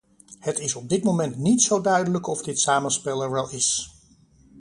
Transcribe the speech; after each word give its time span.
Het 0.39 0.59
is 0.59 0.75
op 0.75 0.89
dit 0.89 1.03
ogenblik 1.05 1.35
niet 1.35 1.61
zo 1.61 1.81
duidelijk 1.81 2.27
of 2.27 2.41
dit 2.43 2.59
samenspel 2.59 3.21
er 3.23 3.31
wel 3.31 3.49
is. 3.49 3.93